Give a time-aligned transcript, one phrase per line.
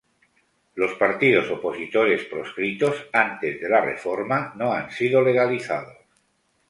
[0.73, 5.95] Los partidos opositores proscritos antes de la reforma no han sido legalizados.